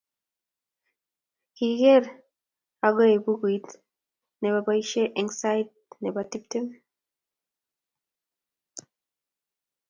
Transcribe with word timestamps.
kiker 1.55 2.03
Agueo 2.87 3.17
bukuit 3.25 3.67
ne 4.39 4.47
bo 4.53 4.59
baoishe 4.67 5.03
eng 5.19 5.31
sait 5.39 5.69
ne 6.01 6.09
bo 6.13 6.21
tiptem. 6.31 6.65